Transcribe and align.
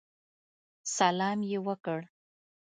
سلام 0.95 1.39
یې 1.49 1.57
وکړ. 1.67 1.99